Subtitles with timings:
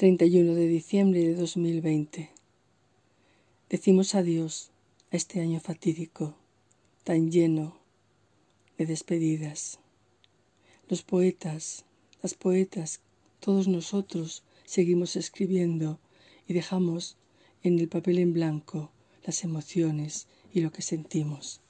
[0.00, 2.30] 31 de diciembre de 2020.
[3.68, 4.70] Decimos adiós
[5.12, 6.34] a este año fatídico,
[7.04, 7.76] tan lleno
[8.78, 9.78] de despedidas.
[10.88, 11.84] Los poetas,
[12.22, 13.00] las poetas,
[13.40, 15.98] todos nosotros seguimos escribiendo
[16.48, 17.18] y dejamos
[17.62, 18.90] en el papel en blanco
[19.26, 21.60] las emociones y lo que sentimos.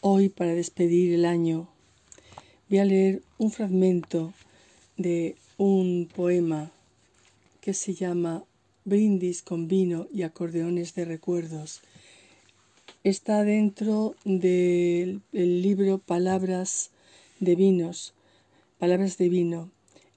[0.00, 1.68] Hoy, para despedir el año,
[2.68, 4.34] voy a leer un fragmento
[4.96, 6.72] de un poema
[7.68, 8.46] que se llama
[8.86, 11.82] Brindis con vino y acordeones de recuerdos.
[13.04, 16.88] Está dentro del libro Palabras
[17.40, 18.14] de vinos,
[18.78, 19.70] Palabras de vino.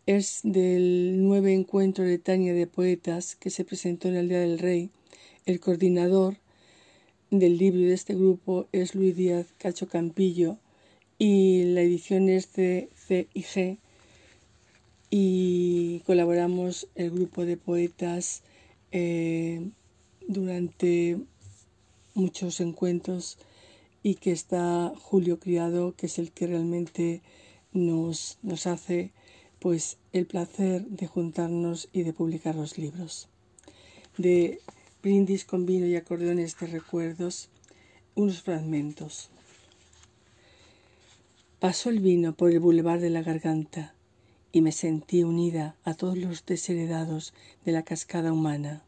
[0.06, 4.58] Es del nuevo encuentro de Tania de Poetas que se presentó en el Día del
[4.58, 4.90] Rey.
[5.45, 6.38] El coordinador
[7.31, 10.56] del libro de este grupo es Luis Díaz Cacho Campillo
[11.20, 13.78] y la edición es de CIG
[15.09, 15.51] y
[16.02, 18.44] colaboramos el grupo de poetas
[18.92, 19.70] eh,
[20.28, 21.20] durante
[22.14, 23.38] muchos encuentros
[24.03, 27.22] y que está Julio Criado, que es el que realmente
[27.72, 29.12] nos, nos hace
[29.59, 33.30] pues el placer de juntarnos y de publicar los libros.
[34.18, 34.59] De
[35.03, 37.50] Brindis con vino y acordeones de recuerdos,
[38.16, 39.30] unos fragmentos.
[41.59, 43.94] Pasó el vino por el bulevar de la garganta
[44.52, 47.33] y me sentí unida a todos los desheredados
[47.66, 48.83] de la cascada humana.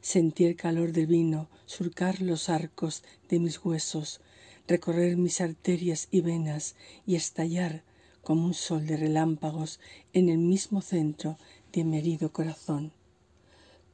[0.00, 4.20] Sentí el calor del vino surcar los arcos de mis huesos,
[4.66, 7.82] recorrer mis arterias y venas y estallar
[8.22, 9.80] como un sol de relámpagos
[10.12, 11.38] en el mismo centro
[11.72, 12.92] de mi herido corazón.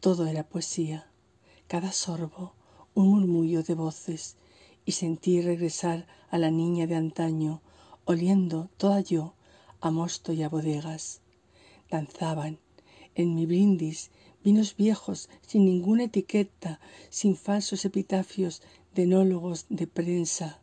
[0.01, 1.09] Todo era poesía,
[1.69, 2.55] cada sorbo
[2.95, 4.37] un murmullo de voces,
[4.85, 7.63] y sentí regresar a la niña de antaño,
[8.05, 9.35] oliendo toda yo
[9.85, 11.21] a mosto y a bodegas.
[11.91, 12.59] Danzaban
[13.15, 14.11] en mi brindis
[14.43, 18.63] vinos viejos sin ninguna etiqueta, sin falsos epitafios
[18.95, 20.63] de enólogos de prensa.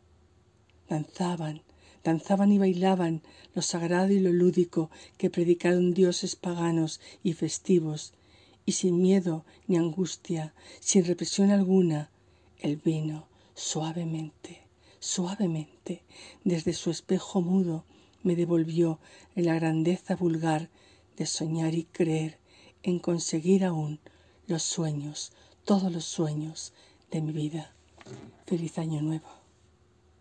[0.88, 1.62] Danzaban,
[2.02, 3.22] danzaban y bailaban
[3.54, 8.14] lo sagrado y lo lúdico que predicaron dioses paganos y festivos,
[8.66, 12.10] y sin miedo ni angustia, sin represión alguna,
[12.58, 14.62] el vino suavemente,
[14.98, 16.02] suavemente,
[16.42, 17.84] desde su espejo mudo,
[18.22, 18.98] me devolvió
[19.34, 20.70] en la grandeza vulgar
[21.16, 22.38] de soñar y creer
[22.82, 24.00] en conseguir aún
[24.46, 25.32] los sueños,
[25.64, 26.72] todos los sueños
[27.10, 27.72] de mi vida.
[28.46, 29.41] Feliz año nuevo.